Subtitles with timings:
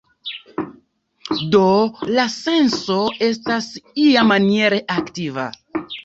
[1.55, 1.65] Do
[2.19, 2.95] la senso
[3.27, 3.67] estas
[4.05, 5.45] iamaniere aktiva.